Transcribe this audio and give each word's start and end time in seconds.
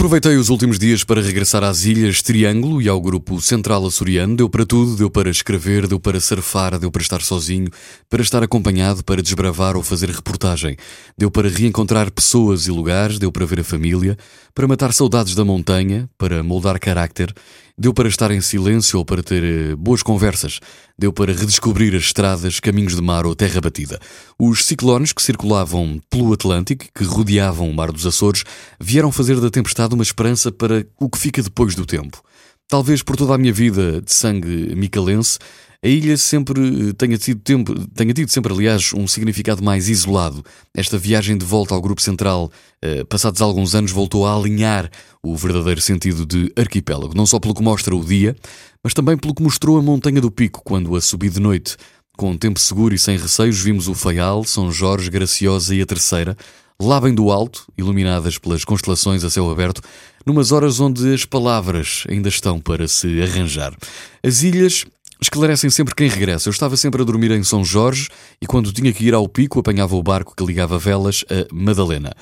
Aproveitei 0.00 0.38
os 0.38 0.48
últimos 0.48 0.78
dias 0.78 1.04
para 1.04 1.20
regressar 1.20 1.62
às 1.62 1.84
Ilhas 1.84 2.22
Triângulo 2.22 2.80
e 2.80 2.88
ao 2.88 2.98
grupo 2.98 3.38
Central 3.38 3.84
Açoriano. 3.84 4.34
Deu 4.34 4.48
para 4.48 4.64
tudo, 4.64 4.96
deu 4.96 5.10
para 5.10 5.28
escrever, 5.28 5.86
deu 5.86 6.00
para 6.00 6.18
surfar, 6.18 6.78
deu 6.78 6.90
para 6.90 7.02
estar 7.02 7.20
sozinho, 7.20 7.68
para 8.08 8.22
estar 8.22 8.42
acompanhado, 8.42 9.04
para 9.04 9.20
desbravar 9.20 9.76
ou 9.76 9.82
fazer 9.82 10.08
reportagem. 10.08 10.74
Deu 11.18 11.30
para 11.30 11.50
reencontrar 11.50 12.10
pessoas 12.10 12.66
e 12.66 12.70
lugares, 12.70 13.18
deu 13.18 13.30
para 13.30 13.44
ver 13.44 13.60
a 13.60 13.64
família, 13.64 14.16
para 14.54 14.66
matar 14.66 14.90
saudades 14.94 15.34
da 15.34 15.44
montanha, 15.44 16.08
para 16.16 16.42
moldar 16.42 16.80
carácter. 16.80 17.34
Deu 17.80 17.94
para 17.94 18.10
estar 18.10 18.30
em 18.30 18.42
silêncio 18.42 18.98
ou 18.98 19.06
para 19.06 19.22
ter 19.22 19.42
eh, 19.42 19.74
boas 19.74 20.02
conversas. 20.02 20.60
Deu 20.98 21.14
para 21.14 21.32
redescobrir 21.32 21.94
as 21.94 22.02
estradas, 22.02 22.60
caminhos 22.60 22.94
de 22.94 23.00
mar 23.00 23.24
ou 23.24 23.34
terra 23.34 23.58
batida. 23.58 23.98
Os 24.38 24.66
ciclones 24.66 25.14
que 25.14 25.22
circulavam 25.22 25.98
pelo 26.10 26.34
Atlântico, 26.34 26.84
que 26.94 27.04
rodeavam 27.04 27.70
o 27.70 27.74
Mar 27.74 27.90
dos 27.90 28.04
Açores, 28.04 28.44
vieram 28.78 29.10
fazer 29.10 29.40
da 29.40 29.48
tempestade 29.48 29.89
uma 29.94 30.02
esperança 30.02 30.50
para 30.52 30.86
o 30.98 31.08
que 31.08 31.18
fica 31.18 31.42
depois 31.42 31.74
do 31.74 31.86
tempo. 31.86 32.22
Talvez 32.68 33.02
por 33.02 33.16
toda 33.16 33.34
a 33.34 33.38
minha 33.38 33.52
vida 33.52 34.00
de 34.00 34.12
sangue 34.12 34.74
micalense, 34.76 35.38
a 35.82 35.88
ilha 35.88 36.14
sempre 36.18 36.92
tenha 36.92 37.16
tido, 37.16 37.40
tempo, 37.40 37.74
tenha 37.88 38.12
tido 38.12 38.30
sempre, 38.30 38.52
aliás, 38.52 38.92
um 38.92 39.08
significado 39.08 39.62
mais 39.62 39.88
isolado. 39.88 40.44
Esta 40.74 40.98
viagem 40.98 41.38
de 41.38 41.44
volta 41.44 41.74
ao 41.74 41.80
Grupo 41.80 42.02
Central, 42.02 42.52
eh, 42.82 43.02
passados 43.04 43.40
alguns 43.40 43.74
anos, 43.74 43.90
voltou 43.90 44.26
a 44.26 44.36
alinhar 44.36 44.90
o 45.22 45.34
verdadeiro 45.34 45.80
sentido 45.80 46.26
de 46.26 46.52
arquipélago, 46.54 47.14
não 47.16 47.24
só 47.24 47.40
pelo 47.40 47.54
que 47.54 47.62
mostra 47.62 47.96
o 47.96 48.04
dia, 48.04 48.36
mas 48.84 48.92
também 48.92 49.16
pelo 49.16 49.34
que 49.34 49.42
mostrou 49.42 49.78
a 49.78 49.82
Montanha 49.82 50.20
do 50.20 50.30
Pico, 50.30 50.60
quando 50.62 50.94
a 50.94 51.00
subir 51.00 51.30
de 51.30 51.40
noite. 51.40 51.78
Com 52.14 52.36
tempo 52.36 52.60
seguro 52.60 52.94
e 52.94 52.98
sem 52.98 53.16
receios, 53.16 53.58
vimos 53.58 53.88
o 53.88 53.94
Faial, 53.94 54.44
São 54.44 54.70
Jorge, 54.70 55.10
Graciosa 55.10 55.74
e 55.74 55.80
a 55.80 55.86
Terceira, 55.86 56.36
lá 56.80 57.00
bem 57.00 57.14
do 57.14 57.30
alto, 57.30 57.66
iluminadas 57.76 58.38
pelas 58.38 58.64
constelações 58.64 59.22
a 59.22 59.30
céu 59.30 59.50
aberto, 59.50 59.82
numas 60.24 60.52
horas 60.52 60.80
onde 60.80 61.12
as 61.12 61.24
palavras 61.24 62.04
ainda 62.08 62.28
estão 62.28 62.58
para 62.58 62.88
se 62.88 63.22
arranjar. 63.22 63.74
As 64.22 64.42
ilhas 64.42 64.84
Esclarecem 65.22 65.68
sempre 65.68 65.94
quem 65.94 66.08
regressa. 66.08 66.48
Eu 66.48 66.50
estava 66.50 66.78
sempre 66.78 67.02
a 67.02 67.04
dormir 67.04 67.30
em 67.32 67.42
São 67.42 67.62
Jorge 67.62 68.08
e 68.40 68.46
quando 68.46 68.72
tinha 68.72 68.90
que 68.90 69.04
ir 69.04 69.12
ao 69.12 69.28
pico 69.28 69.60
apanhava 69.60 69.94
o 69.94 70.02
barco 70.02 70.34
que 70.34 70.42
ligava 70.42 70.78
velas 70.78 71.26
a 71.28 71.46
Madalena. 71.54 72.14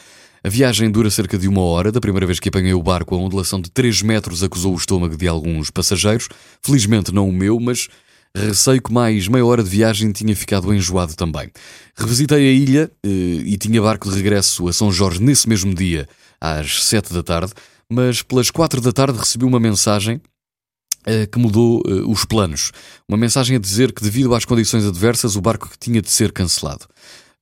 A 0.42 0.48
viagem 0.48 0.91
dura 0.91 1.09
cerca 1.09 1.39
de 1.39 1.47
uma 1.47 1.61
hora. 1.61 1.92
Da 1.92 2.01
primeira 2.01 2.27
vez 2.27 2.41
que 2.41 2.48
apanhei 2.48 2.75
o 2.75 2.83
barco, 2.83 3.14
a 3.14 3.19
ondulação 3.19 3.61
de 3.61 3.70
3 3.70 4.03
metros 4.03 4.42
acusou 4.42 4.75
o 4.75 4.77
estômago 4.77 5.17
de 5.17 5.29
alguns 5.29 5.70
passageiros. 5.70 6.29
Felizmente 6.61 7.14
não 7.14 7.29
o 7.29 7.33
meu, 7.33 7.61
mas 7.61 7.89
receio 8.37 8.83
que 8.83 8.93
mais 8.93 9.29
meia 9.29 9.45
hora 9.45 9.62
de 9.62 9.71
viagem 9.71 10.12
tinha 10.12 10.34
ficado 10.34 10.73
enjoado 10.73 11.15
também. 11.15 11.51
Revisitei 11.97 12.48
a 12.48 12.53
ilha 12.53 12.91
eh, 13.05 13.09
e 13.09 13.57
tinha 13.59 13.81
barco 13.83 14.09
de 14.09 14.17
regresso 14.17 14.69
a 14.69 14.73
São 14.73 14.93
Jorge 14.93 15.23
nesse 15.23 15.48
mesmo 15.48 15.75
dia, 15.75 16.09
às 16.41 16.85
7 16.85 17.12
da 17.12 17.23
tarde, 17.23 17.53
mas 17.91 18.23
pelas 18.23 18.51
4 18.51 18.81
da 18.81 18.93
tarde 18.93 19.19
recebi 19.19 19.45
uma 19.45 19.59
mensagem 19.59 20.20
eh, 21.07 21.27
que 21.27 21.39
mudou 21.39 21.83
eh, 21.87 21.93
os 22.07 22.25
planos. 22.25 22.73
Uma 23.09 23.17
mensagem 23.17 23.57
a 23.57 23.59
dizer 23.59 23.93
que, 23.93 24.03
devido 24.03 24.35
às 24.35 24.45
condições 24.45 24.85
adversas, 24.85 25.37
o 25.37 25.41
barco 25.41 25.70
tinha 25.81 26.03
de 26.03 26.11
ser 26.11 26.33
cancelado. 26.33 26.87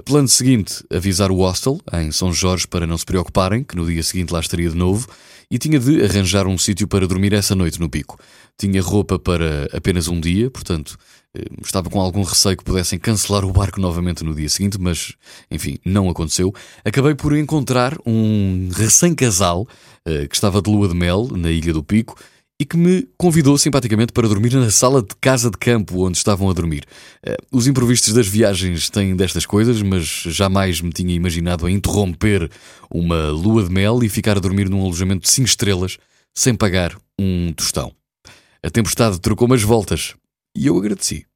Plano 0.07 0.29
seguinte, 0.29 0.85
avisar 0.89 1.33
o 1.33 1.39
hostel, 1.39 1.81
em 1.93 2.13
São 2.13 2.33
Jorge, 2.33 2.65
para 2.69 2.87
não 2.87 2.97
se 2.97 3.05
preocuparem, 3.05 3.65
que 3.65 3.75
no 3.75 3.85
dia 3.85 4.05
seguinte 4.05 4.33
lá 4.33 4.39
estaria 4.39 4.71
de 4.71 4.77
novo, 4.77 5.09
e 5.51 5.59
tinha 5.59 5.81
de 5.81 6.01
arranjar 6.05 6.47
um 6.47 6.57
sítio 6.57 6.87
para 6.87 7.09
dormir 7.09 7.33
essa 7.33 7.57
noite 7.57 7.81
no 7.81 7.91
pico. 7.91 8.17
Tinha 8.57 8.81
roupa 8.81 9.19
para 9.19 9.69
apenas 9.73 10.07
um 10.07 10.21
dia, 10.21 10.49
portanto, 10.49 10.97
eh, 11.37 11.43
estava 11.61 11.91
com 11.91 12.01
algum 12.01 12.23
receio 12.23 12.57
que 12.57 12.63
pudessem 12.63 13.01
cancelar 13.01 13.45
o 13.45 13.51
barco 13.53 13.81
novamente 13.81 14.23
no 14.23 14.33
dia 14.33 14.49
seguinte, 14.49 14.79
mas, 14.81 15.15
enfim, 15.51 15.77
não 15.85 16.09
aconteceu. 16.09 16.55
Acabei 16.85 17.17
por 17.17 17.37
encontrar 17.37 17.99
um 18.07 18.69
recém-casal 18.73 19.67
que 20.31 20.37
estava 20.37 20.63
de 20.63 20.71
lua 20.71 20.87
de 20.87 20.95
mel 20.95 21.29
na 21.33 21.51
Ilha 21.51 21.73
do 21.73 21.83
Pico 21.83 22.17
e 22.59 22.65
que 22.65 22.77
me 22.77 23.07
convidou 23.19 23.59
simpaticamente 23.59 24.13
para 24.13 24.29
dormir 24.29 24.55
na 24.55 24.71
sala 24.71 25.03
de 25.03 25.15
casa 25.21 25.51
de 25.51 25.59
campo 25.59 26.07
onde 26.07 26.17
estavam 26.17 26.49
a 26.49 26.55
dormir. 26.55 26.85
Eh, 27.23 27.37
os 27.53 27.67
imprevistos 27.67 28.15
das 28.15 28.27
viagens 28.27 28.89
têm 28.89 29.15
destas 29.15 29.45
coisas, 29.45 29.83
mas 29.83 30.05
jamais 30.05 30.81
me 30.81 30.91
tinha 30.91 31.15
imaginado 31.15 31.67
a 31.67 31.71
interromper 31.71 32.51
uma 32.91 33.29
lua 33.29 33.63
de 33.63 33.71
mel 33.71 34.03
e 34.03 34.09
ficar 34.09 34.39
a 34.39 34.41
dormir 34.41 34.71
num 34.71 34.83
alojamento 34.83 35.25
de 35.25 35.31
5 35.31 35.47
estrelas 35.47 35.99
sem 36.35 36.55
pagar 36.55 36.97
um 37.19 37.53
tostão. 37.53 37.93
A 38.63 38.71
tempestade 38.71 39.21
trocou 39.21 39.47
umas 39.47 39.63
voltas 39.63 40.15
e 40.57 40.67
eu 40.67 40.79
agradeci. 40.79 41.27